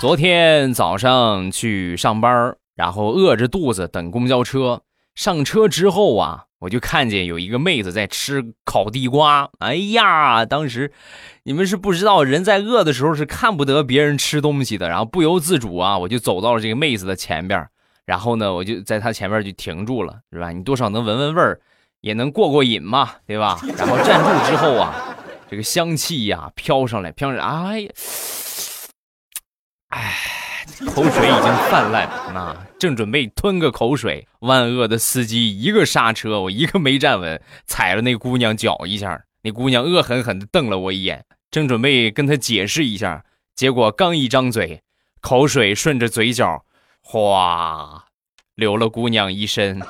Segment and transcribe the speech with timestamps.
[0.00, 4.82] 昨天早上去上班，然后饿着肚子等公交车。
[5.16, 9.50] 上车之后啊，我就看见有一个妹子在吃烤地瓜。
[9.58, 10.92] 哎呀，当时
[11.42, 14.88] 你们是不知道，人在饿的时候是看不得别人吃东西的。
[14.88, 17.66] 然后不由自主啊，我就走到了这个妹子的前边，
[18.06, 20.52] 然后呢，我就在她前面就停住了，是吧？
[20.52, 21.60] 你多少能闻闻味儿，
[22.02, 23.60] 也能过过瘾嘛，对吧？
[23.76, 24.94] 然后站住之后啊，
[25.50, 27.90] 这个香气呀飘上来，飘上来，哎呀。
[29.98, 43.24] 哎，口水已经泛滥，那正准备吞个口水，万恶的司机一个刹车，我一个没站稳，踩了那姑娘脚一下，那姑娘恶狠狠地瞪了我一眼，正准备跟她解释一下，
[43.56, 44.82] 结果刚一张嘴，
[45.20, 46.64] 口水顺着嘴角，
[47.02, 48.04] 哗，
[48.54, 49.80] 流了姑娘一身。